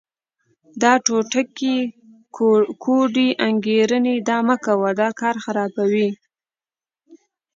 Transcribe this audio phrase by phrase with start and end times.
[0.81, 1.75] دا ټوټکې،
[2.83, 6.09] کوډې، انګېرنې دا مه کوئ، دا کار خرابوي.